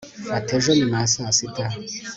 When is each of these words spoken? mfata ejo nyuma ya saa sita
mfata 0.21 0.49
ejo 0.59 0.71
nyuma 0.79 0.95
ya 1.01 1.07
saa 1.13 1.31
sita 1.37 1.65